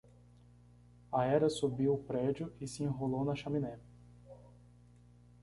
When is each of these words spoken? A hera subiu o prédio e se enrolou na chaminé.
A 1.11 1.21
hera 1.25 1.47
subiu 1.47 1.93
o 1.93 1.97
prédio 2.03 2.51
e 2.59 2.65
se 2.67 2.81
enrolou 2.83 3.23
na 3.23 3.35
chaminé. 3.35 3.77